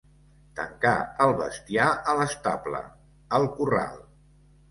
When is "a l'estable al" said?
2.13-3.45